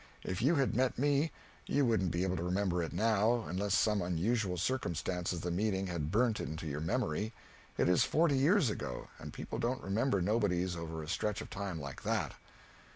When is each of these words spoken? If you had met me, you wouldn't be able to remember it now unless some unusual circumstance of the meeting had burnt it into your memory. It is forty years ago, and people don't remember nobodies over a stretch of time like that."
If 0.23 0.41
you 0.41 0.55
had 0.55 0.75
met 0.75 0.97
me, 0.97 1.31
you 1.67 1.85
wouldn't 1.85 2.09
be 2.09 2.23
able 2.23 2.35
to 2.37 2.41
remember 2.43 2.81
it 2.81 2.91
now 2.91 3.43
unless 3.47 3.75
some 3.75 4.01
unusual 4.01 4.57
circumstance 4.57 5.31
of 5.31 5.41
the 5.41 5.51
meeting 5.51 5.85
had 5.85 6.09
burnt 6.09 6.39
it 6.39 6.49
into 6.49 6.65
your 6.65 6.81
memory. 6.81 7.33
It 7.77 7.87
is 7.87 8.03
forty 8.03 8.35
years 8.35 8.71
ago, 8.71 9.09
and 9.19 9.31
people 9.31 9.59
don't 9.59 9.83
remember 9.83 10.19
nobodies 10.19 10.75
over 10.75 11.03
a 11.03 11.07
stretch 11.07 11.39
of 11.39 11.51
time 11.51 11.79
like 11.79 12.01
that." 12.01 12.33